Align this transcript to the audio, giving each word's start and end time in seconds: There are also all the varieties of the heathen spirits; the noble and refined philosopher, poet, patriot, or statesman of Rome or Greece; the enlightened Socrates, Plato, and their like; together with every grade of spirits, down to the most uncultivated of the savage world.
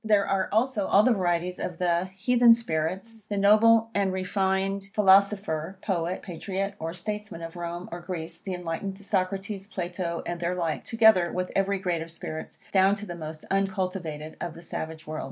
There 0.03 0.25
are 0.27 0.49
also 0.51 0.87
all 0.87 1.03
the 1.03 1.13
varieties 1.13 1.59
of 1.59 1.77
the 1.77 2.05
heathen 2.17 2.55
spirits; 2.55 3.27
the 3.27 3.37
noble 3.37 3.91
and 3.93 4.11
refined 4.11 4.85
philosopher, 4.95 5.77
poet, 5.83 6.23
patriot, 6.23 6.73
or 6.79 6.91
statesman 6.91 7.43
of 7.43 7.55
Rome 7.55 7.87
or 7.91 7.99
Greece; 7.99 8.41
the 8.41 8.55
enlightened 8.55 8.97
Socrates, 8.97 9.67
Plato, 9.67 10.23
and 10.25 10.39
their 10.39 10.55
like; 10.55 10.85
together 10.85 11.31
with 11.31 11.51
every 11.55 11.77
grade 11.77 12.01
of 12.01 12.09
spirits, 12.09 12.57
down 12.71 12.95
to 12.95 13.05
the 13.05 13.13
most 13.13 13.45
uncultivated 13.51 14.37
of 14.41 14.55
the 14.55 14.63
savage 14.63 15.05
world. 15.05 15.19